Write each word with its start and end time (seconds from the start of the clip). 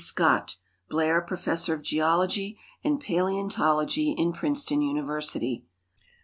Scott, 0.03 0.57
Blair 0.89 1.21
Profe.s.sor 1.21 1.75
of 1.75 1.83
(leology 1.83 2.57
and 2.83 2.97
I'aheontolog'y 2.97 4.15
in 4.17 4.33
Princeton 4.33 4.81
University. 4.81 5.63